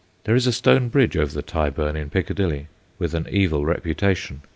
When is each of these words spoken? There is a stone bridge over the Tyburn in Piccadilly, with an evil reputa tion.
There 0.23 0.33
is 0.35 0.47
a 0.47 0.51
stone 0.51 0.89
bridge 0.89 1.15
over 1.15 1.31
the 1.31 1.43
Tyburn 1.43 1.95
in 1.95 2.09
Piccadilly, 2.09 2.69
with 2.97 3.13
an 3.13 3.27
evil 3.29 3.61
reputa 3.65 4.15
tion. 4.15 4.41